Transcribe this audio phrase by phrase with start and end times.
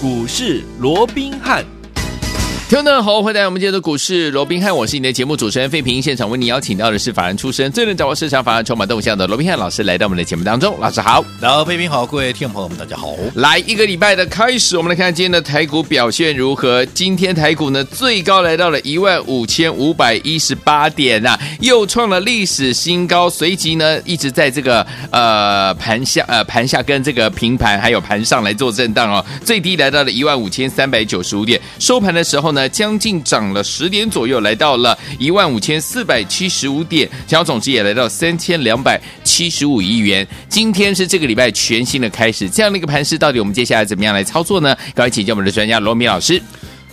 [0.00, 1.77] 股市罗宾汉。
[2.68, 6.02] 听众好，欢迎来到我们今天的股市罗宾汉，我是你的节目主持人费平。
[6.02, 10.78] 现场为你邀请到的是法人出身、最能掌握市场法人筹码动向的罗宾汉老师，来到我们的节目当中。
[10.78, 13.14] 老师好，然后费平好，各位听众朋友们大家好。
[13.36, 16.84] 来一个礼拜的开始，我们来看今天的台股表现如何？
[16.92, 23.30] 今天台股呢最高来到了一万五千五百一十八点啊，又创了历史新高。
[23.30, 32.57] 随即呢一直在这个呃盘下呃盘下跟这个平盘还有盘上来做震荡哦，最低来到了一万五千三百九十五点，收盘的时候呢。
[32.58, 40.26] 呢，将近涨了十点左右，来到了一万五千四百七十五点，成交总值也来到三千两百七十五亿元。
[40.48, 44.74] 今天是这个礼拜全新的开始，这样的一个盘势，到底我们接下来怎么样来操作呢？
[44.92, 46.42] 赶快请教我们的专家罗明老师。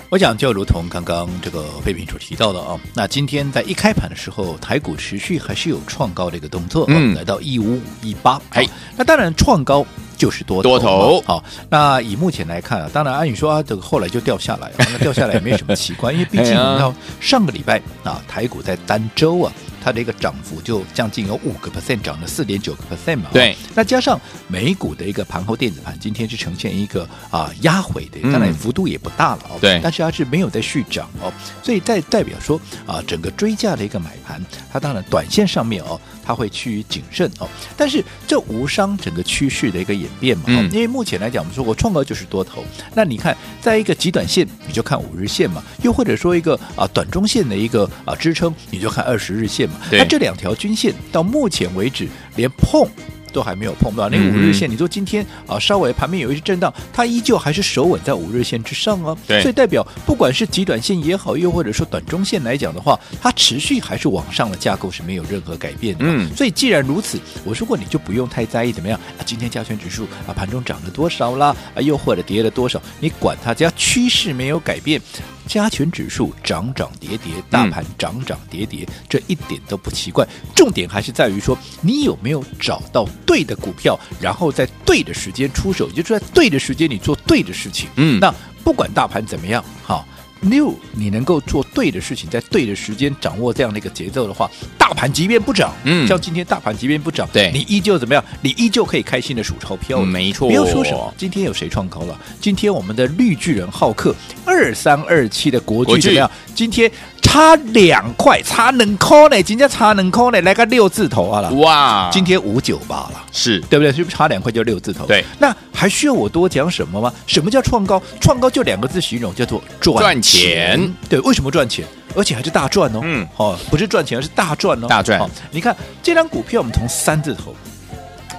[0.10, 9.86] 我想就如同刚刚这个费品所提到的啊，那今天在一开盘的时候，台股持续还是有创高的一个动作，嗯，来到一五五一八，哎，那当然创高。
[10.16, 11.44] 就是多头，多头好。
[11.70, 19.52] 那以目前来看啊，当然按理说啊，这个后来就掉下来了，那掉下来也没有什么奇怪，因为毕竟你看上个礼拜啊，台股在单周啊。
[19.86, 23.30] 它的一个涨幅就将近有五个 percent，涨了四点九个 percent 嘛。
[23.32, 29.60] 对，那加上美股的一个盘后电子盘，今天是呈现一个啊压回的，当然幅度也不大了哦。
[29.62, 34.44] 对，但是它是没有在续涨哦，所以在代表说啊，整个追价的一个买盘，
[34.74, 37.48] 它当然短线上面哦，它会趋于谨慎哦。
[37.78, 40.46] 但是这无伤整个趋势的一个演变嘛。
[40.48, 40.70] 嗯。
[40.72, 49.76] 因为目前来讲，我们说过创高就是多头，那你看在一个极短线，你就看五日线嘛，又或者说一个啊短中线的一个啊支撑，你就看二十日线嘛。
[49.92, 52.90] 那这两条均线到目前为止连碰
[53.36, 59.18] 都还没有碰到，那个五日线，你说今天啊稍微盘面有一些震荡，它依旧还是守稳在五日线之上哦。
[59.28, 66.06] 对，所以代表不管是极短线也好，又或者说短中线来讲的话，它持续还是往上的架构是没有任何改变的。
[66.08, 75.02] 嗯，所以既然如此，我说过你就不用太在意怎么样啊，今天加权指数啊盘中涨了多少啦，啊又或者跌了多少，你管它，只要趋势没有改变。
[75.48, 80.28] 加权指数涨涨跌跌，大盘涨涨跌跌，这一点都不奇怪。
[80.56, 87.90] 重点还是在于说，你有没有找到对的股票，然后在对的时间出手，也就是在对的时间你做对的事情。
[87.96, 88.34] 嗯，那
[88.64, 90.06] 不管大盘怎么样，好。
[90.42, 98.24] 六，你能够做对的事情，在对的时间掌握这样的一个节奏的话，大盘即便不涨，嗯，像今天大盘即便不涨，对，你依旧怎么样？
[98.42, 100.48] 你依旧可以开心的数钞票，没错。
[100.48, 102.20] 不要说什么，今天有谁创高了？
[102.40, 104.16] 今天我们的绿巨人浩克
[104.46, 106.30] 二三二七的国巨怎么样？
[106.54, 106.92] 今天。
[107.26, 109.44] 差两块，差能扣呢？
[109.44, 110.40] 今天差能扣呢？
[110.44, 111.52] 来个六字头啊了！
[111.56, 113.92] 哇，今天五九八了，是对不对？
[113.92, 115.06] 是不是差两块就六字头？
[115.06, 117.12] 对，那还需要我多讲什么吗？
[117.28, 118.02] 什么叫创高？
[118.22, 120.00] 创高就两个字形容，叫做赚钱。
[120.00, 121.86] 赚钱对，为什么赚钱？
[122.16, 123.02] 而且还是大赚哦。
[123.04, 124.88] 嗯，哦，不是赚钱，而是大赚哦。
[124.88, 125.20] 大赚。
[125.20, 127.54] 哦，你看这张股票，我们从三字头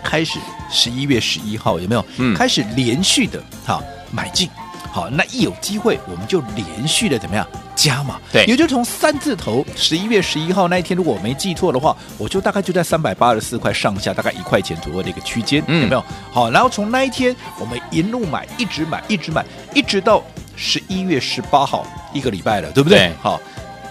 [0.02, 0.38] 开始，
[0.72, 2.02] 十一月十一号有没有？
[2.16, 4.48] 嗯，开始连续的哈买进。
[4.96, 8.18] 好，那一有机会，我们就连续的怎么样加码？
[8.32, 16.02] 对，也就从三字头，十一月十一号那一天，如果我没记错的话，我就大概就在三百八十四块上下，大概一块钱左右的一个区间，嗯、有没有？
[16.32, 20.24] 好，然后从那一天，我们一路买，一直买，一直买，一直到
[20.56, 23.00] 十一月十八号，一个礼拜了，对不对？
[23.00, 23.38] 对好，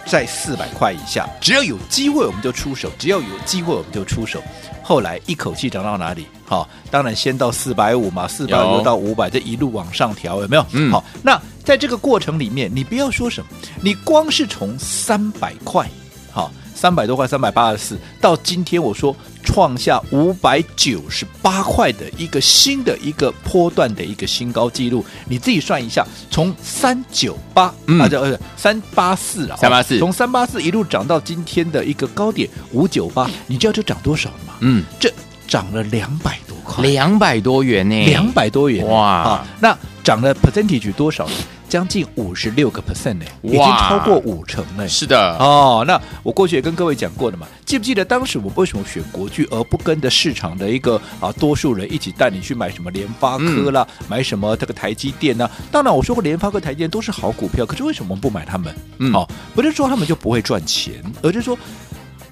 [0.07, 4.41] 在四百块以下，只要有机会我们就出手，只要有机会我们就出手。
[4.87, 6.27] 后来一口气涨到哪里？
[6.45, 10.63] 好，当然先到四百五嘛，四百五到五百，这一路往上调，有没有？
[10.73, 13.47] 嗯，好，那在这个过程里面，你不要说什么，
[13.81, 15.89] 你光是从三百块，
[16.31, 16.51] 好。
[16.77, 34.55] 三百多块，三百八十四，到今天我说创下五百九十八块的一个新的一个波段的一个新高纪录，你自己算一下，从三九八啊，这呃三八四啊，三八四，从三八四一路涨到今天的一个高点五九八，你知道这涨多少吗？
[34.59, 35.09] 嗯，这
[35.47, 38.85] 涨了两百多块，两百多元呢，两百多元。
[38.87, 41.35] 哇，啊，那涨了 percentage 多少呢？
[41.67, 44.87] 将近五十六个 percent 呢，已经超过五成呢。
[44.87, 55.49] 是的，哦，那我过去也跟各位讲过的嘛，记不记得当时我为什么选国巨，而不跟着市场的一个啊多数人一起带你去买什么联发科啦，嗯、买什么这个台积电呢？
[55.71, 58.75] 当然我说过联发科、台积电都是好股票，可是为什么我们不买他们？
[58.99, 61.57] 嗯，哦，不是说他们就不会赚钱，而是说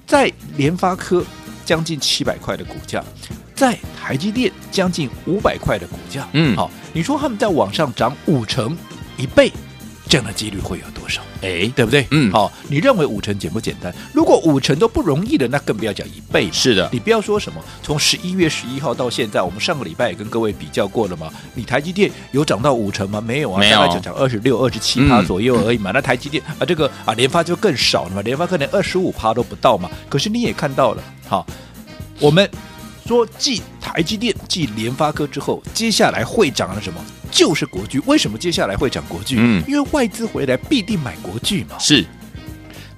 [0.06, 1.24] 在联发科
[1.64, 3.02] 将近七百块的股价，
[3.54, 8.76] 在台积电将近五百块的股价，嗯，好、哦，你说他们在往上涨五成。
[9.16, 9.52] 一倍，
[10.08, 11.22] 这样的几率会有多少？
[11.42, 12.06] 哎，对不对？
[12.10, 13.94] 嗯，好，你认为五成简不简单？
[14.14, 16.48] 如果五成都不容易的，那更不要讲一倍。
[16.50, 21.30] 是的，你不要说什么，从十一月十一号到现在，我们上个礼拜也跟各位比较过了嘛。
[21.54, 23.20] 你台积电有涨到五成吗？
[23.20, 25.90] 没有啊，大概就涨二十六、二十七趴左右而已嘛。
[25.90, 29.90] 嗯、那台积电啊，这个啊联发就更少了嘛，联发可能二十五趴都不到嘛。
[30.08, 31.46] 可是你也看到了，好，
[32.20, 32.48] 我们
[33.06, 37.04] 说继台积电、继联发科之后，接下来会涨了什么？
[37.34, 37.98] 就是国巨。
[38.06, 39.36] 为什么接下来会讲国巨？
[39.38, 41.76] 嗯，因为外资回来必定买国巨嘛。
[41.80, 42.04] 是。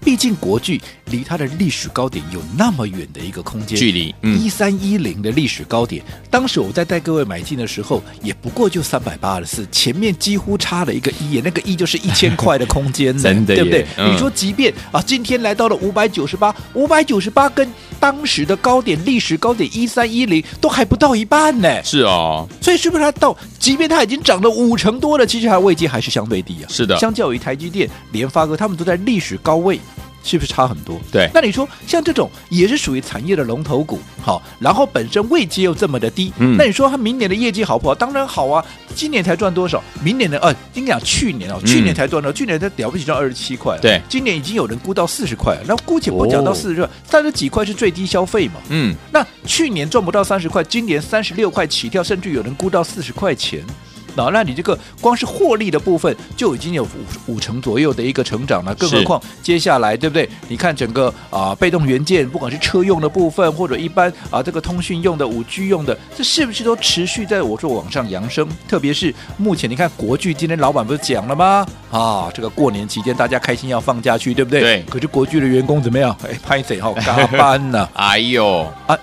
[0.05, 6.01] 毕竟国巨离它的历史高点有那么远的一个空间距离，一三一零的历史高点，
[6.31, 13.85] 当时我在带各位买进的时候，也不过就三百八十四，前面几乎差了一个一，那个一就是一千块的空间， 真的，对不对？
[13.99, 17.69] 嗯、你说，即便啊，今天来到了五百九十八，五百九十八跟
[17.99, 23.37] 当时的高点历史高点一三一零都还不到一半呢，是哦，所以是不是它到，
[23.67, 26.67] 即便它已经涨了五成多了，其实它位阶还是相对低啊？
[26.69, 29.81] 是的，相较于台积电、联发科，他们都在历史高位。
[30.27, 31.01] 是不是差很多？
[31.13, 37.95] 对，那你说像这种也是属于产业的龙头股，好，然后本身位阶又这么的低，嗯，那你说它明年的业绩好不好？
[37.95, 38.65] 当然好啊，
[38.95, 39.83] 今年才赚多少？
[40.03, 53.65] 明年的呃，应该讲去年哦，去年才赚到，嗯、去年才了不起赚二十七块，对，今年已经有人估到四十块了，那姑且不讲到四十块，三十几块是最低消费嘛，嗯，那去年赚不到三十块，今年三十六块起跳，甚至有人估到四十块钱。
[54.33, 60.29] 那你这个光是获利的部分就已经有五五成左右的一个成长了，更何况接下来对不对？
[60.49, 68.49] 你看整个啊、呃、被动元件，不管是车用的部分或者一般啊这个通讯用的五 G 用的，这是不是都持续在我说往上扬升？
[68.69, 71.67] 特别是目前你看国巨今天老板不是讲了吗？
[71.91, 74.61] 啊，这个过年期间大家开心要放假去，对不对？
[74.61, 74.83] 对。
[74.89, 76.17] 可是国巨的员工怎么样？
[76.25, 77.89] 哎，拍谁好加班呢？
[77.95, 78.97] 哎呦啊，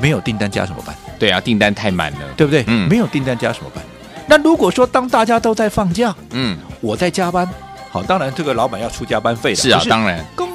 [0.00, 0.94] 没有订单加什么班？
[1.18, 2.64] 对啊，订单太满了，对不对？
[2.66, 3.82] 嗯，没有订单加什么班？
[4.28, 7.48] 那如果说当大家都在放假，嗯，我在加班，
[7.90, 10.48] 好，当然这个老板要出加班费的，是啊，是当然，工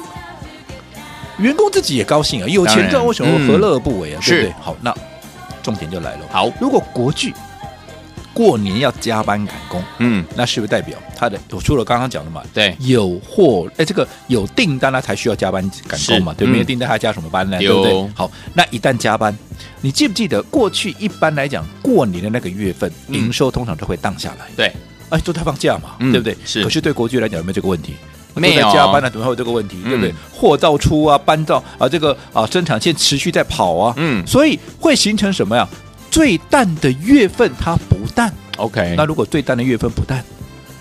[1.38, 4.20] 员工自己也高兴啊，有钱赚为什么何乐而不为啊？
[4.22, 4.54] 嗯、对不对？
[4.60, 4.94] 好，那
[5.62, 7.34] 重点就来了，好，如果国巨
[8.34, 11.38] 过年要加班赶工，嗯，那是不是代表他的？
[11.50, 16.46] 我除了刚刚讲的嘛，对，有货，哎，这个有订单他才需要加班赶工嘛，对？
[16.46, 17.58] 没有订单还加什么班呢？
[17.58, 18.10] 对不对？
[18.14, 19.34] 好，那一旦加班。
[19.80, 24.46] 你记不记得过去一般来讲过年的那个月份营收通常都会荡下来？
[24.56, 24.72] 对，
[25.10, 26.36] 哎，都在放假嘛，对不对？
[26.44, 26.64] 是。
[26.64, 27.94] 可是对国际来讲有没有这个问题？
[28.34, 28.72] 没有。
[28.72, 29.76] 加班了怎么会有这个问题？
[29.84, 30.12] 对不对？
[30.32, 35.68] 货照出啊，班照啊，这个啊生产线持续在跑啊，嗯，所以会形成什么呀？
[36.14, 38.94] 最淡的月份它不淡，OK。
[38.96, 40.24] 那如果最淡的月份不淡？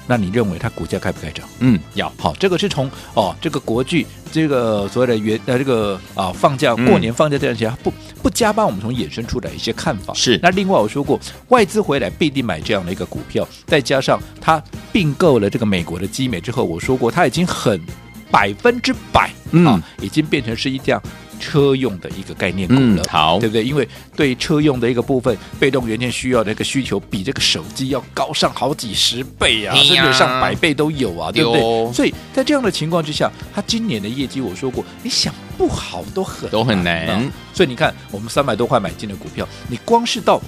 [0.06, 1.44] 那你认为它股价该不该涨？
[1.57, 7.91] 嗯，要好，这个是从哦，这个国巨这个所谓的原呃这个啊放假过年放假这段时间不
[8.21, 10.39] 不加班，我们从衍生出来一些看法是。
[10.44, 17.81] 那另外我说过，外资回来必定买这样的一个股票，再加上它并购了这个美国的基美之后，我说过它已经很
[18.29, 21.01] 百分之百嗯、啊，已经变成是一辆。
[21.43, 23.65] 车用的一个概念股了，嗯，好，对不对？
[23.65, 23.85] 因为
[24.15, 31.93] 对车用的一个部分，被动元件需要的一个需求，比这个手机要高上好几十倍啊，甚至上百倍都有啊，对不对？
[31.93, 37.29] 所以在这样的情况之下，它今年的业绩，我说过，你想不好都很都很难。
[37.53, 40.41] 所以你看，我们三百多块买进的股票，你光是到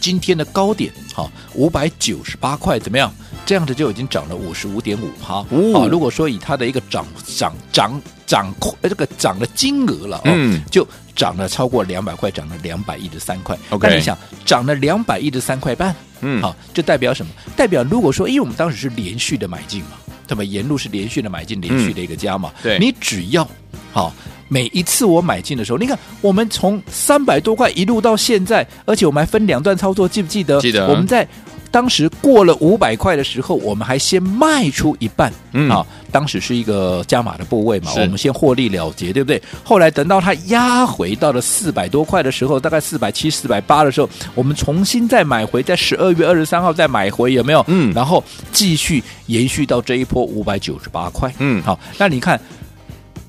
[0.00, 3.12] 今天的高点，哈，五百九十八块，怎么样？
[3.44, 5.36] 这样子就已经涨了五十五点五趴。
[5.50, 13.56] 哦，如果说以它的一个涨涨涨涨呃这个涨的金额了，嗯，就涨了超过两百块，涨了两百一十三块。
[13.70, 17.32] OK，那你想涨了两百一十三块半，嗯，好，这代表什么？
[17.56, 19.90] 代表如果说，因为我们当时是连续的买进嘛，
[20.26, 20.42] 对吧？
[20.42, 22.52] 沿路是连续的买进，连续的一个加嘛。
[22.62, 23.48] 对，你只要
[23.92, 24.12] 好
[24.48, 30.60] 每一次我买进的时候，你看我们从三百多块一路到现在，而且我们还分两段操作，记不记得？
[30.60, 30.88] 记得。
[30.88, 31.26] 我们在。
[31.68, 39.42] 当时过了五百块的时候，我们还先卖出一半，嗯啊，当时是一个加码的部位嘛，我们先获利了结，对不对？
[39.62, 47.62] 后来等到它压回到了四百多块的时候，大概四百七、四百八的时候，我们重新再买回，在十二月二十三号再买回，有没有？
[47.66, 52.40] 嗯，然后继续延续到这一波五百九十八块，嗯，好，那你看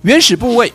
[0.04, 0.72] 原始部位。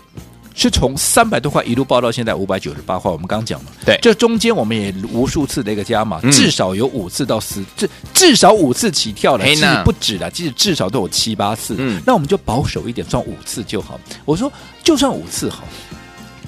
[0.55, 11.75] 是从三百多块一路报到现在五百九十八块，我们刚讲了，对，这中间我们也无数次的一个加码，至少有五次到十，至至少五次起跳了，其实不止了，其实至少都有七八次。
[11.79, 13.99] 嗯，那我们就保守一点，算五次就好。
[14.25, 15.65] 我说就算五次好，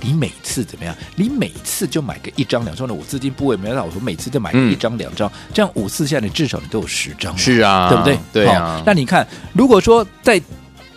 [0.01, 0.95] 你每次怎么样？
[1.17, 8.19] 你每次就买个一张两张的，我资金部位没到，我说每次就买个一张两张，这样五次下来，你至少你都有十张，是啊，对不对？
[8.33, 8.83] 对啊。
[8.85, 10.41] 那你看，如果说在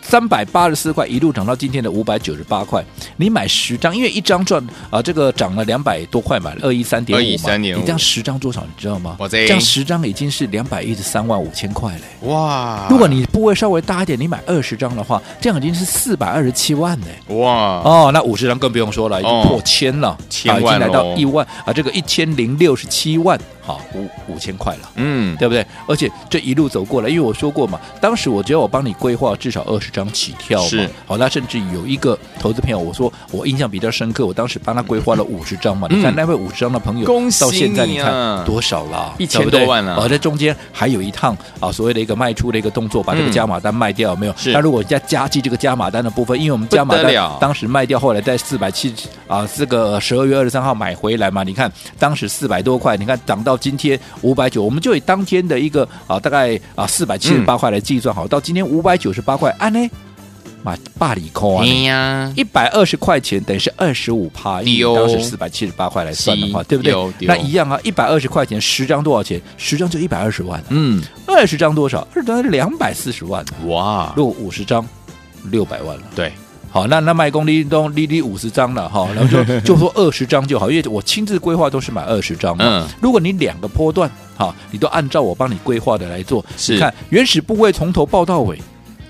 [0.08, 2.82] 三百八十四块一路涨到今天的五百九十八块，
[3.18, 8.62] 你买十张，因为一张赚啊，这个涨了两百多块嘛，二一三点五嘛，你这样十张多少？
[8.62, 9.18] 你知道吗？
[9.28, 12.26] 这样十张已经是两百一十三万五千块嘞！
[12.26, 12.86] 哇！
[12.88, 17.36] 如果你部位稍微大一点，你买二十张的话，这样已经是四百二十七万嘞！
[17.36, 17.82] 哇！
[17.84, 23.38] 哦，那五十张更不用说了，已经破千了，千万、哦啊、已经来到一万啊，这个一千零六十七万。
[23.60, 25.62] 好五五千块了，嗯，对不对？
[25.86, 30.68] 而且这一路走过来，因为我说过嘛，当时我只要我帮你规划至少二十张起跳嘛。
[30.68, 35.88] 是，好，那甚至有一个投资朋友，我说我印象比较深刻，我当时帮他规划了五十张嘛。
[35.90, 39.14] 嗯、你看那位五十张的朋友，恭喜啊、到现在你看多少了？
[39.18, 39.96] 一千多万了。
[39.96, 44.34] 而在中间还有一趟啊，所谓的一个卖出的一个动作，把这个加码单卖掉，有没有？
[44.36, 44.52] 是。
[44.52, 48.94] 那如果加加计这个加码单的部分，因为我们加码单当时卖掉，后来在四百七
[49.26, 59.87] 啊，这个十二月二十三号买回来嘛，你看当时四百多块，你看涨到今天五百九，我们就以当天的一个啊大概啊四百七十八块来计算好，嗯、到今天五百九十八块，按呢
[60.68, 66.92] 买八里空啊，一百二十块钱等于是二十五趴，因为当时四百七十八块来算的话，对不对？
[67.26, 69.40] 那一样啊，一百二十块钱十张多少钱？
[69.56, 72.06] 十张就一百二十万，嗯，二十张多少？
[72.14, 74.12] 二十张两百四十万，哇！
[74.14, 74.86] 如果五十张，
[75.44, 76.30] 六百万了，对。
[76.70, 82.62] 好，那那卖公立都利利五十张了哈， 然后就就说二十张就好，因为我亲自规划都是买二十张嘛。
[82.66, 88.60] 嗯，如果你两个波段哈，你都按照我帮你规划的来做，你看原始部位从头报到尾，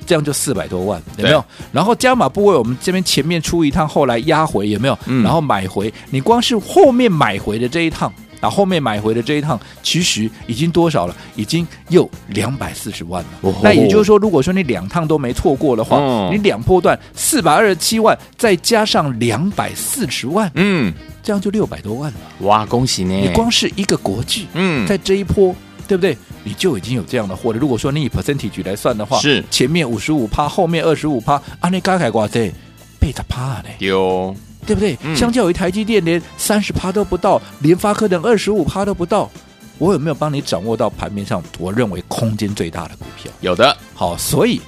[0.09, 1.45] 这样就四百多万，有没有？
[1.71, 4.99] 然后加码部位我们这边前面出一趟，后来压回有没有？
[5.05, 8.11] 嗯，然后买回，你光是后面买回的这一趟。
[8.41, 11.17] 那后面买回的这一趟，其实已经多少了？
[11.35, 13.29] 已经又两百四十万了。
[13.41, 22.19] 哦、那也就是说，如果说你两趟都没错过的话，哦、你两波段四百二十七万，再加上两百四十万，嗯，这样就六百多万了。
[22.43, 23.23] 哇，恭喜你！
[23.23, 25.53] 你光是一个国际，嗯，在这一波，
[25.89, 26.17] 对不对？
[26.49, 27.59] 你就已经有这样的货了。
[27.59, 32.51] 如果说你以 percentage 来算的话，是前面五十五趴，后面二十五趴，啊，你嘎改挂这
[32.99, 33.69] 贝塔趴呢？
[33.81, 34.35] 有。
[34.67, 34.99] 对不对？
[35.17, 39.31] 相较于台积电连三十趴都不到，联发科等二十五趴都不到，
[39.79, 43.33] 我有没有帮你掌握到盘面上我认为空间最大的股票？
[43.41, 43.75] 有的。
[43.95, 44.61] 好，所以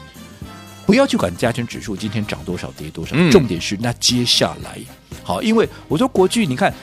[0.86, 4.78] 不要去管加权指数今天涨多少跌多少，嗯、重点是那接下来
[5.22, 6.74] 好，因为我说国巨，你看，哎，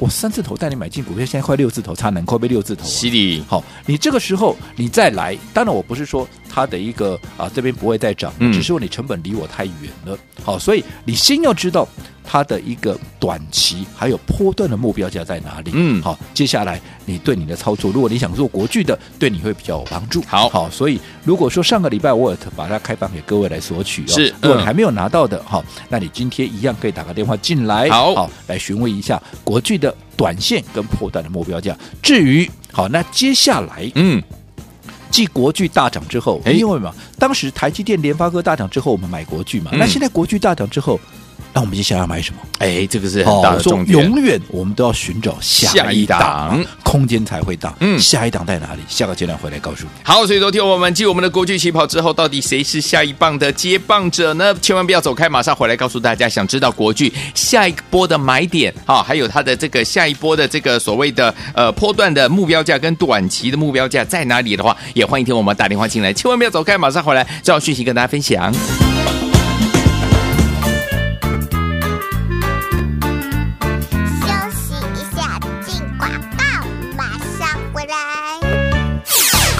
[0.00, 3.44] 我三字头带你买进股票，现在快六字头，差能扣被六字头、犀利。
[3.46, 9.74] 好，你这个时候你再来，当然我不是说它的一个啊这边不会再涨，只是说你成本离我太远
[10.06, 10.18] 了。
[10.42, 11.86] 好，所以你先要知道。
[12.32, 15.72] 它的一个短期还有波段的目标价在哪里？
[15.74, 20.22] 嗯，好，接下来你对你的操作，如果你想做国巨的，对你会比较有帮助。
[20.28, 31.76] 好，好，所以如果说上个礼拜我也把它开放给各位来索取哦，是，如果你还没有拿到的，好，那你今天一样可以打个电话进来，好，好，来询问一下国巨的短线跟波段的目标价。
[32.00, 34.22] 至于好，那接下来，嗯，
[35.10, 41.00] 继国巨大涨之后，因为嘛，当时台积电、联发科大涨之后，我们买国巨嘛，那现在国巨大涨之后。
[41.52, 42.40] 那我们接下来要买什么？
[42.58, 43.98] 哎，这个是很大的重点。
[43.98, 47.74] 哦、永远我们都要寻找下一档，空间才会大。
[47.80, 48.80] 嗯，下一档在哪里？
[48.88, 49.90] 下个阶段回来告诉你。
[50.02, 54.54] 好，所以昨天我们继我们的国巨起跑之后，到底谁是下一棒的接棒者呢？
[54.62, 56.28] 千万不要走开，马上回来告诉大家。
[56.28, 66.12] 想知道国巨下一波的买点啊，还有它的这个下一波的这个所谓的呃波段的目标价跟短期的目标价在哪里的话，也欢迎听我们打电话进来。
[66.12, 68.89] 千万不要走开，马上回来，这条讯息跟大家分享。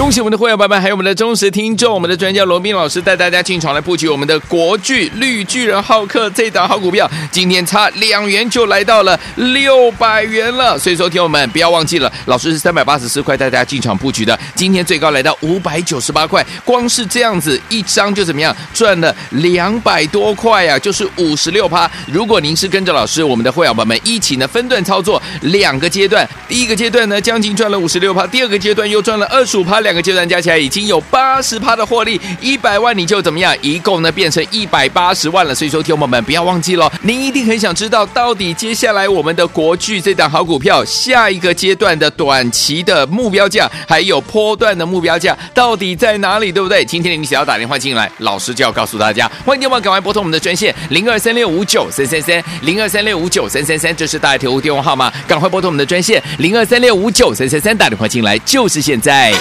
[0.01, 10.79] 恭喜我们的会员朋友们，还有我们的忠实听众，我们的专家罗宾老师带大家进场来布局我们的国巨绿巨人浩克这档好股票，今天差两元就来到了六百元了。
[10.79, 21.89] 所以说，听友们不要忘记了，老师是三百八十四块带大家进场布局的，今天最高来到五百九十八块，光是这样子一张就怎么样赚了两百多块呀、啊，就是五十六趴。
[22.11, 29.90] 如果您是跟着老师，我们的会员朋友们一起呢分段操作两个阶段，第一个阶段呢将近赚了五十六趴，第二个阶段又赚了二十五趴两。
[29.91, 33.53] 两个阶段加起来已经有八十趴的获利，一百万你就怎么样？
[33.61, 35.53] 一共呢变成一百八十万了。
[35.53, 46.53] 所以说，听友们不要忘记了，您一定很想知道，到底接下来我们的国巨这档好股票，下一个阶段的短期的目标价，还有波段的目标价，到底在哪里？
[46.53, 46.85] 对不对？
[46.85, 49.29] 今天你只要打电话进来，老师就要告诉大家。
[49.45, 59.35] 欢迎电话赶快拨通我们的专线零二三六五九三三三零二三六五九三三三，这是大家铁路电话号码，赶快拨通我们的专线零二三六五九三三三，打电话进来就是现在。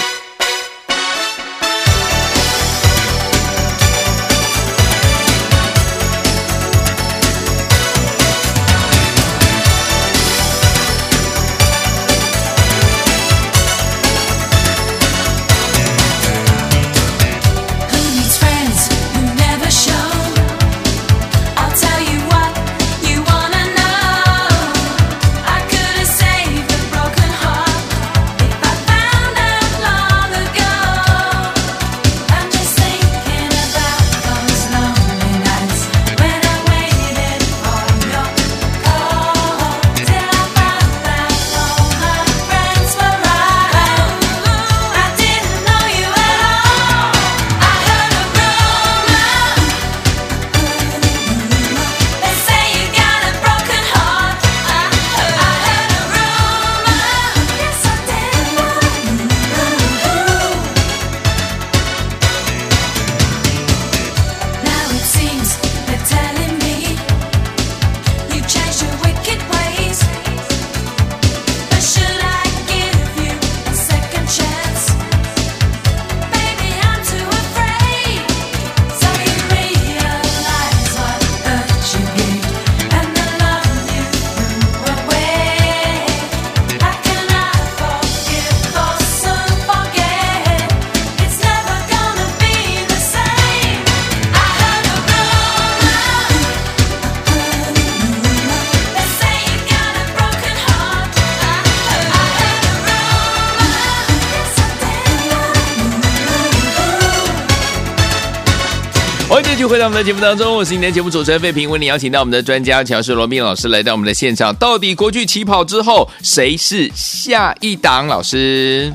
[109.60, 114.56] 续回到我们的节目当中，我是今天节目主持人费平，为你邀请到我们的专家乔氏罗宾老师来到我们的现场。
[114.56, 118.90] 到底国剧起跑之后，谁是下一档老师？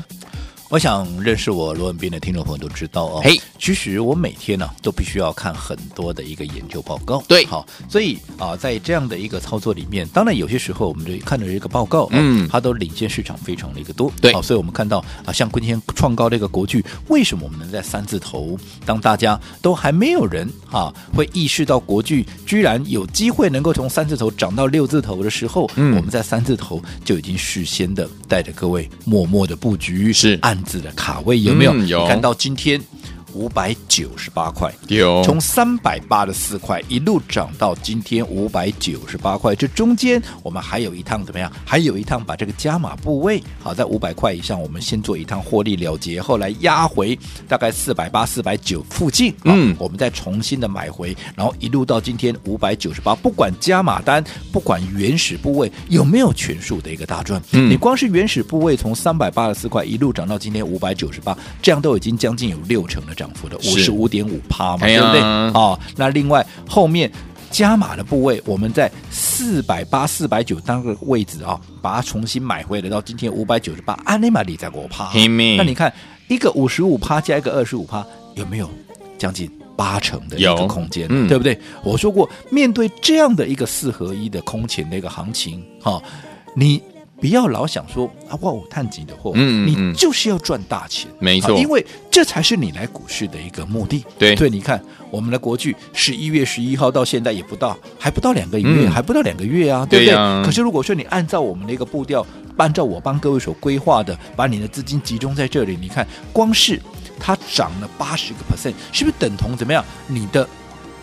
[0.68, 18.58] 我想认识我罗文斌的听众朋友都知道哦，嘿，其实我每天呢、啊、都必须要看很多的一个研究报告，对，好，所以啊，在这样的一个操作里面，当然有些时候我们就看到一个报告，嗯，它都领先市场非常的一个多，对，好，所以我们看到啊，像今天创高的一个国剧，为什么我们能在三字头？
[18.84, 31.72] 当大家都还没有人啊会意识到国剧居然有机会能够从三字头涨到六字头的时候，嗯，我们在三字头就已经事先的带着各位默默的布局，是暗自的卡位，有没有？
[31.74, 32.06] 嗯、有。
[32.06, 32.80] 看到今天。
[33.36, 41.52] 五百九十八块，有从三百八十四块一路涨到今天五百九十八块，这中间我们还有一趟怎么样？
[41.64, 63.25] 还有一趟把这个加码部位好在五百块以上，我们先做一趟获利了结，后来压回大概四百八、四百九附近，嗯，我们再重新的买回，然后一路到今天五百九十八，不管加码单，不管原始部位有没有全数的一个大赚，嗯，你光是原始部位从三百八十四块一路涨到今天五百九十八，这样都已经将近有六成的涨。
[63.26, 65.20] 涨幅的五十五点五趴嘛，对不对？
[65.20, 67.10] 哦，那另外后面
[67.50, 75.10] 加码的部位，我们在四百八、四百九当个位置啊、哦，把它重新买回来，到今天五百九十八，安尼玛里在我趴。
[75.12, 75.92] 那你看
[76.28, 78.70] 一个五十五趴加一个二十五趴，有没有
[79.18, 81.08] 将近八成的一个空间？
[81.10, 81.58] 嗯、对不对？
[81.82, 86.02] 我说过，面对这样的一个四合一的空前的一个行情，哈、哦，
[86.54, 86.80] 你。
[87.20, 94.04] 不要老想说啊，哇我有探底的货，嗯，你就是要赚大钱，没错，因为这才是你来股市的一个目的。
[94.18, 100.12] 对，所以你看我们的国巨十一月十一号到现在也不到，还不到两个月，嗯、还不到两个月啊，对不对？
[100.12, 100.14] 对？
[100.14, 102.24] 啊、可是如果说你按照我们的一个步调，
[102.58, 106.80] 按照我帮各位所规划的，把你的资金集中在这里，你看光是
[107.18, 109.82] 它涨了八十个 percent，是不是等同怎么样？
[110.06, 110.46] 你的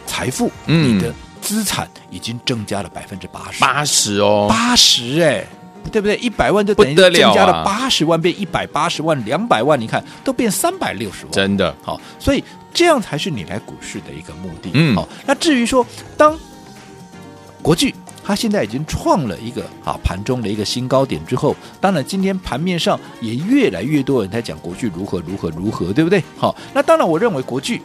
[0.05, 5.43] 财富，嗯、你的资产已经增加了百分之八十，八十哦，八十哎。
[5.91, 6.15] 对不对？
[6.17, 12.43] 一百万就等于增加了八十万，变一百八十万，两百万，你看都变三百六十万，真的好，所以
[12.73, 14.71] 这样才是你来股市的一个目的。
[14.73, 15.85] 嗯，好，那至于说，
[16.17, 16.37] 当
[17.61, 17.93] 国巨
[18.23, 26.23] 它现在已经创了一个啊盘中的一个新高点之后，当然今天盘面上也越来越多人在讲国巨如何如何如何，对不对？
[26.37, 27.81] 好，那当然我认为国巨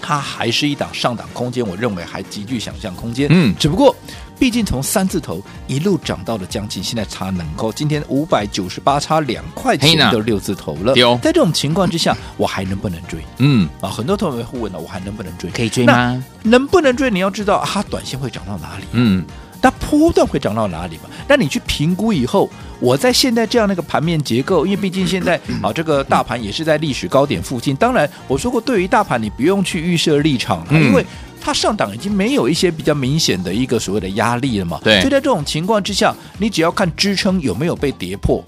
[0.00, 3.28] 它还是一档上档空间，我认为还极具想象空间。
[3.30, 3.94] 嗯，只不过。
[4.40, 10.94] 毕竟从三字头一路涨到了将近，现在差能够今天五百九十八差两块钱都六字头了。
[10.94, 13.20] 有在这种情况之下，我还能不能追？
[13.36, 15.50] 嗯啊，很多同学会问了，我还能不能追？
[15.50, 16.24] 可以追吗？
[16.42, 17.10] 能不能追？
[17.10, 18.84] 你要知道，它短线会涨到哪里？
[18.92, 19.22] 嗯，
[19.60, 21.02] 那波段会涨到哪里嘛？
[21.28, 22.48] 那你去评估以后，
[22.80, 27.76] 我在现在这样的一个盘面结构，因为毕竟现在 啊，这个大盘也是在历史高点附近。
[27.76, 31.04] 当然，我说过，对于大盘，你不用去预设立场了，因为。
[31.50, 34.80] 它上档已经没有一些比较明显的一个所谓的压力了嘛？
[34.84, 38.40] 对，就在这种情况之下，你只要看支撑有没有被跌破，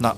[0.00, 0.12] 那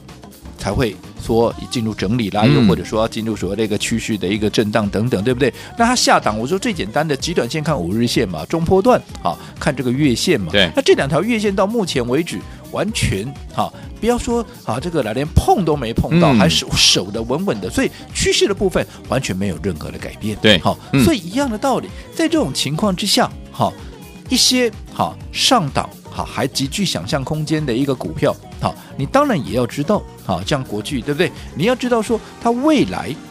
[0.57, 5.53] 才会说进入整理啦，又或者说要进入所谓的一个趋势的一个震荡等等，对不对？
[5.76, 10.50] 那它下档，我说最简单的极短线看五日线嘛，中波段啊看这个月线嘛。
[10.50, 12.38] 对，那这两条月线到目前为止。
[12.72, 20.37] 完全哈，不要说啊，这个来连碰都没碰到，嗯、还是守的稳稳的，所以趋势的部分完全没有任何的改变。
[20.40, 23.72] 对，好，嗯、所以一样的道理，在这种情况之下，哈
[24.28, 31.30] 一些哈上档哈还极具想象空间的一个股票，好，你当然也要知道，好，像国巨对不对？
[31.54, 33.30] 你要知道说它未来好。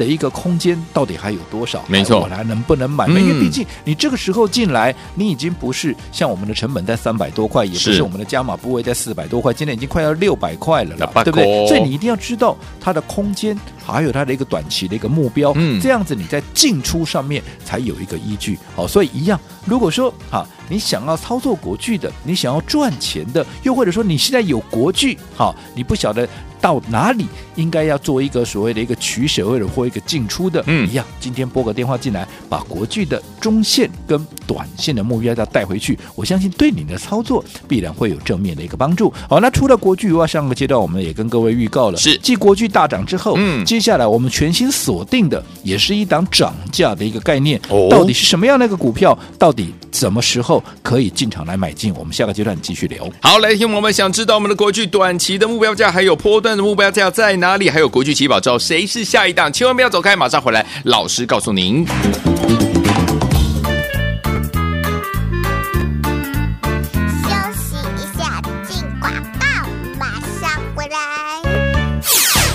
[0.00, 1.84] 的一个空间到底还有多少？
[1.86, 3.04] 没错，我来能不能买？
[3.06, 11.68] 嗯、因为毕竟你这个时候进来，你已经不是像我们的成本在三百多块，也不是我们的加码部位在四百多块，今天已经快要六百块了啦，对不对？
[11.68, 18.58] 所以你一定要知道它的空间，还有它的一个短期的一个目标，嗯，这样子你在进出上面才有一个依据。
[18.74, 26.26] 好，所以一样，如果说哈，你想要操作国巨的，你想要赚钱的，又或者说你现在有国巨，好，你不晓得。
[26.60, 31.04] 到哪里应该要做一个所谓的一个取舍，或者或一个进出的，嗯，一样。
[31.18, 39.12] 今天拨个电话进来，把国巨的中线跟短线的目标价带回去，我相信对你的操作必然会有正面的一个帮助。
[39.28, 49.16] 好，那除了国巨以外，上个阶段我们也跟各位预告了，是继国巨大涨之后，嗯，接下来我们全新锁定的也是一档涨价的一个概念，哦，到底是什么样的一个股票？
[49.38, 51.94] 到底什么时候可以进场来买进？
[51.94, 53.08] 我们下个阶段继续聊。
[53.20, 56.49] 好，来听我们想知道我们的国巨短期的目标价还有波段。
[56.56, 57.68] 的目标价在哪里？
[57.68, 59.52] 还有国际奇宝之后，谁是下一档？
[59.52, 61.86] 千万不要走开，马上回来，老师告诉您。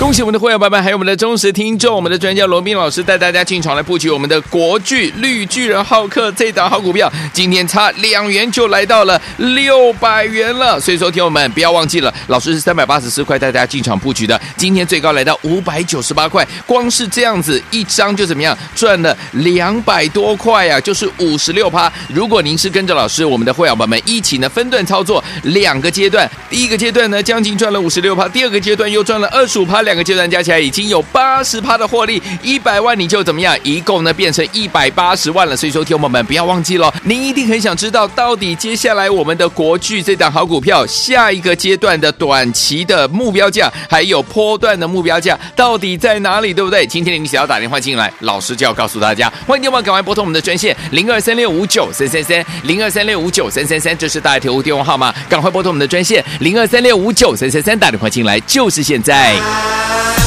[0.05, 10.79] 恭喜我们的会员朋友们，还有我们的忠实听众，我们的专家罗宾老师带大家进场来布局我们的国巨绿巨人浩克这档好股票，今天差两元就来到了六百元了。
[10.79, 21.91] 所以说，听友们不要忘记了，老师是三百八十四块带大家进场布局的，今天最高来到五百九十八块，光是这样子一张就怎么样赚了两百多块呀、就是五十六趴。
[22.13, 29.81] 如果您是跟着老师，我们的会员朋友们一起呢分段操作两个阶段，第一个阶段呢将近赚了五十六趴，第二个阶段又赚了二十五趴。
[29.81, 33.57] 两个阶段加起来已经有八十趴的获利，一百万你就怎么样？
[33.63, 35.55] 一共呢变成一百八十万了。
[35.55, 46.53] 所以说，听友们不要忘记了，您一定很想知道，到底接下来我们的国巨这档好股票下一个阶段的短期的目标价，还有波段的目标价到底在哪里？
[46.53, 46.85] 对不对？
[46.85, 49.31] 今天你只要打电话进来，老师就要告诉大家。
[49.47, 59.84] 欢迎听友们赶快拨通我们的专线零二三六五九三三三零二三六五九三三三，这是大家铁路电话号码，赶快拨通我们的专线零二三六五九三三三，打电话进来就是现在。
[59.87, 60.24] 欢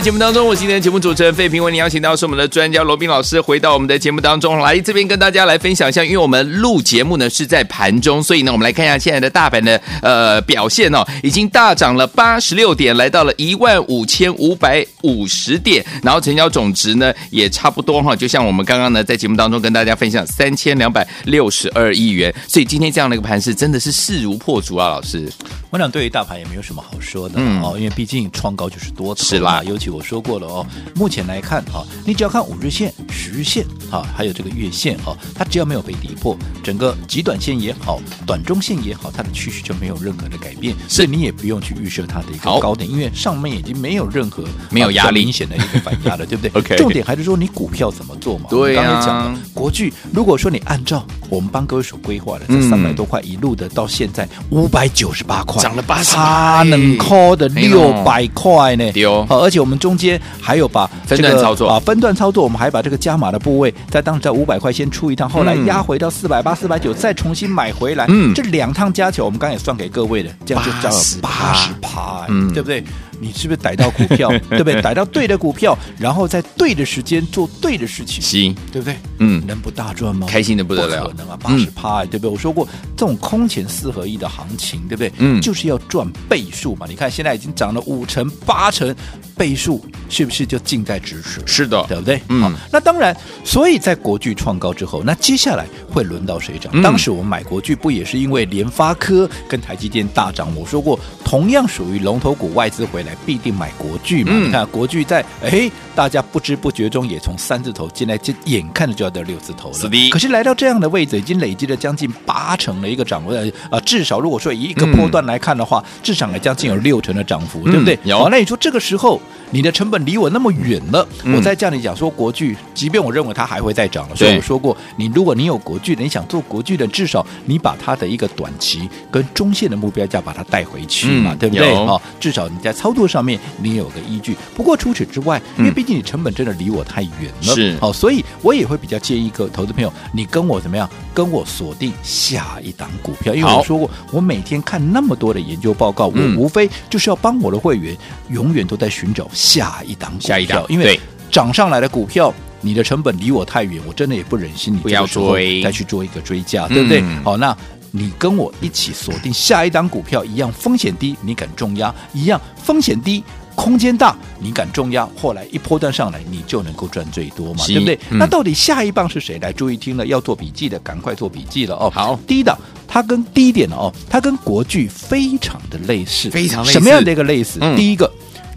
[0.00, 25.30] 的节目当中，我是今天的节目主持人费平，为您邀请到是我们的专家罗宾老师，回到我们的节目当中来，这边跟大家来分享一下，因为我们录节目呢是在盘中，所以呢，我们来看一下现在的大盘的呃表现哦，已经大涨了八十六点，来到了一万五千五百五十点，然后成交总值呢也差不多哈，就像我们刚刚呢在节目当中跟大家分享三千两百六十二亿元，所以今天这样的一个盘势真的是势如破竹啊，老师，
[25.68, 29.10] 我想对于大盘也没有什么好说的、嗯、哦，因为毕竟创高就是多。
[29.16, 45.20] 是啦，尤其我说过了哦，目前来看哈，你只要看五日线、十日线啊，还有这个月线啊，它只要没有被跌破，整个极短线也好、短中线也好，它的趋势就没有任何的改变，所以你也不用去预设它的一个高点，因为上面已经没有任何没有压力。
[45.20, 48.46] 明显的一个反压了， 对不对？OK，重点还是说你股票怎么做嘛？
[48.48, 58.90] 对刚才讲了国巨，如果说你按照我们帮各位所规划的这三百多块一路的到现在五百九十八块，涨了八十，差能扣的六百块呢？
[58.92, 60.00] 丢，好，而且我们中。
[60.00, 68.06] 间还有把这个分段操作啊，分段操作，我们还把这个加码的部位在当时在五百块先出一趟，后来压回到四百八、四百九，再重新买回来。
[68.08, 72.82] 嗯，这两趟加起来，我们刚才也算给各位的，这样就涨了八十趴，嗯，对不对？
[73.20, 74.80] 你是不是逮到股票， 对不对？
[74.80, 78.96] 逮到对的股票，然后在对的时间做对的事情，行，对不对？
[79.18, 80.26] 嗯，能不大赚吗？
[80.28, 82.30] 开心的不得了，可能啊，八十趴，对不对？
[82.30, 85.12] 我说过，这种空前四合一的行情，对不对？
[85.18, 86.86] 嗯，就是要赚倍数嘛。
[86.88, 88.94] 你看现在已经涨了五成、八成，
[89.36, 91.42] 倍数是不是就近在咫尺？
[91.46, 92.20] 是的，对不对？
[92.28, 96.80] 嗯，好，那当然，所以在国巨创高之后，那接下来会轮到谁涨？
[96.82, 100.48] 当时我们买国巨不也是因为联发科跟台积电大涨？
[100.56, 103.90] 我说过，同样属于龙头股，外资回来必定买国。
[103.90, 109.74] 国巨嘛，你看国剧在哎，大家不知不觉中也从三字头进来，就眼看着就要到六字头了。
[109.74, 110.10] 是的。
[110.10, 113.32] 可是来到这样的位置，已经累积了将近八成的一个涨幅，
[113.68, 117.98] 啊，至少如果说以一个波段来看的话，嗯、至少也将近有六成的涨幅，嗯、对不对？
[118.04, 118.16] 有。
[118.16, 119.20] 好，那你说这个时候
[119.50, 131.74] 你的成本离我那么远了，嗯、我再叫你讲说国巨，即便我认为它还会再涨了，所以我说过，你如果你有国巨的，你想做国巨的，至少你把它的一个短期跟中线的目标价把它带回去嘛，嗯、对不对？
[131.86, 134.36] 好，至少你在操作上面你有个依据。
[134.54, 137.76] 不过除此之外，因为毕竟你成本真的离我太远了，是。
[137.78, 140.88] 好，所以我也会比较建议各位投资朋友，你跟我怎么样？
[141.12, 147.96] 跟我锁定下一档股票，因为我说过，我每天看那么多的研究报告，我无非就是要帮我的会员
[148.28, 151.00] 永远都在寻找下一档股票，下一档，因为
[151.30, 157.02] 涨上来的股票，你的成本离我太远，我真的也不忍心你不要追，再去做一个追加，对不对？
[157.24, 157.56] 好，那。
[157.92, 163.20] 你跟我一起锁定下一档股票，一样风险低，你敢重压；一样风险低，
[163.56, 165.08] 空间大，你敢重压。
[165.20, 167.98] 后来一波段上来，你就能够赚最多嘛，对不对？
[168.10, 169.40] 嗯、那到底下一棒是谁？
[169.40, 171.90] 来，注意听了，要做笔记的，赶快做笔记了哦。
[171.92, 176.72] 好，第一档，它跟第一点哦，它跟国剧非常的类似，非常类似。
[176.74, 177.58] 什么样的一个类似？
[177.60, 178.08] 嗯、第一个，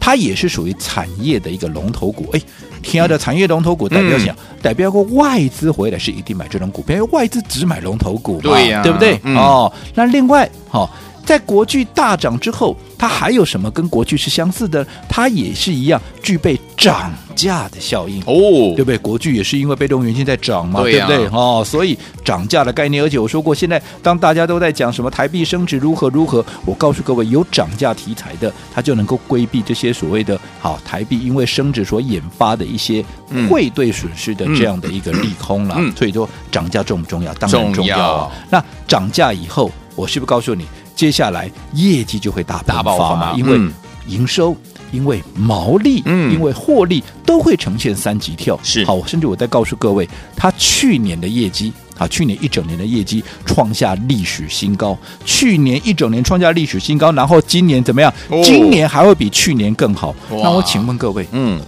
[0.04, 2.42] 它也是属于产业的一个龙头股，哎。
[2.82, 4.36] 天要的产业龙头股代表什么？
[4.38, 9.18] 嗯、代表过外资回来是一定买这种股票，因为外资只买龙头股嘛，对呀、啊，对不对？
[9.24, 10.90] 嗯、哦，那另外，好、哦，
[11.26, 14.86] 在国巨大涨之后，它还有什么跟国巨是相似的？
[15.08, 18.98] 它也是一样具备涨价的效应哦，对不对？
[18.98, 21.38] 国巨也是因为被动元件在涨嘛，对，啊、对不对？
[21.38, 23.02] 哦，所以涨价的概念。
[23.04, 33.04] 而且我说过，现在当大家都在讲什么台币升值如何如何，我告诉各位，有涨价题材的，它就能够规避这些所谓的好台币因为升值所引发的一些
[33.50, 35.76] 汇兑损失的这样的一个利空了。
[35.78, 37.34] 嗯嗯、所以说涨价重不重要？
[37.36, 38.04] 当然重要啊。
[38.04, 43.34] 要那涨价以后，我是不是告诉你，接下来业绩就会大大爆发嘛？
[43.38, 43.60] 因为
[44.08, 44.56] 营收。
[44.92, 58.14] 因为毛利，嗯，因为获利都会呈现三级跳，是好，甚至我再告诉各位，他去年的业绩，啊，去年一整年的业绩创下历史新高，去年一整年创下历史新高，然后今年怎么样？
[58.30, 60.16] 哦、今年还会比去年更好。
[60.30, 61.60] 那我请问各位，嗯，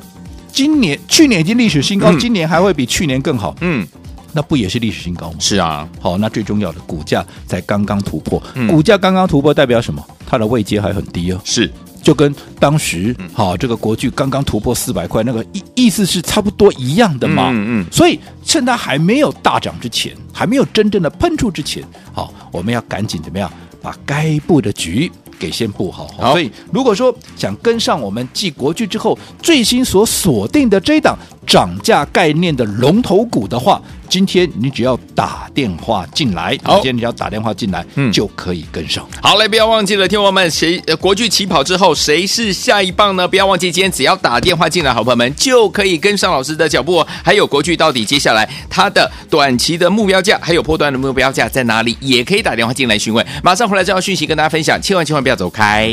[0.52, 3.56] 今年去年已经历史新高，嗯、今年还会比去年更好？
[3.62, 3.88] 嗯，
[4.36, 5.38] 那不也是历史新高吗？
[5.40, 10.06] 是啊，好，那最重要的股价才刚刚突破，嗯、股价刚刚突破代表什么？
[10.28, 11.40] 它的位阶还很低哦。
[11.46, 11.72] 是。
[12.04, 17.50] 就跟当时好、嗯、这个国剧刚刚突破四百块，那个意意思是差不多一样的嘛。
[17.50, 17.86] 嗯嗯。
[17.92, 26.08] 所以趁它还没有大涨之前，还没有真正的喷出之前，好，我们要赶紧怎么样把该布的局给先布好。
[26.16, 26.34] 好。
[26.34, 33.82] 所以如果说想跟上我们继国剧之后最新所锁定的这一档涨价概念的龙头股的话。
[34.08, 39.06] 今天你只要打电话进来，好今天你只要打电话进来，嗯，就可以跟上。
[39.20, 43.28] 好嘞，不要忘记了，听友们，谁国巨起跑之后，谁是下一棒呢？
[43.28, 47.04] 不要忘记，今天只要打电话进来，好朋友们就可以跟上老师的脚步。
[47.24, 51.98] 还有国巨到底接下来它的短期的目标价，还有波段的目标价在哪里？
[52.00, 53.26] 也可以打电话进来询问。
[53.44, 55.92] 马上回来这条讯息跟大家分享，千万千万不要走开。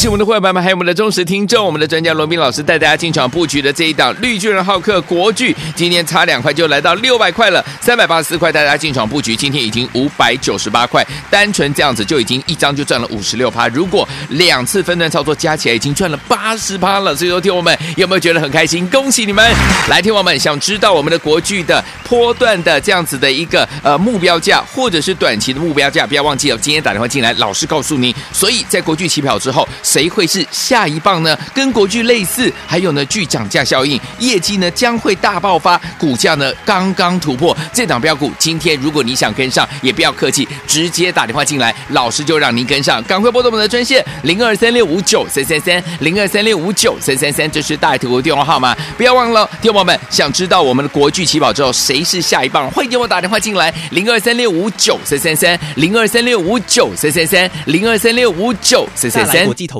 [0.00, 18.88] 喜我们的会员朋友们，还有我们的忠实听众，我们的专家罗宾老师带大家进场布局的这一档绿巨人浩克国巨，今天差两块就来到六百块了，三百八十四块带大家进场布局，今天已经五百九十八块，单纯这样子就已经一张就赚了五十六趴，如果两次分段操作加起来已经赚了八十趴了，所以说听我们有没有觉得很开心？
[18.88, 19.54] 恭喜你们！
[19.90, 29.68] 来，听我们想知道我们的国巨的波段的这样子的一个呃目标价，或者是短期的目标价，不要忘记了，今天打电话进来，老师告诉你，所以在国巨起跑之后。
[29.90, 31.36] 谁会是下一棒呢？
[31.52, 38.30] 跟国巨类似，还有呢，具涨价效应，业绩呢将会大爆发，股价呢刚刚突破这档标股。
[38.38, 43.02] 今天如果你想跟上，也不要客气，直接打电话进来，老师就让您跟上。
[43.02, 49.50] 赶快拨动我们的专线零二三六五九三三三零二三六五九三三三，这是大头的电话号码，不要忘了。
[49.60, 59.50] 听众们想知道我们的国巨起跑之后谁是下一棒，欢迎给我打电话进来零二三六五九三三三零二三六五九三三三零二三六五九三三三。
[59.70, 59.79] 投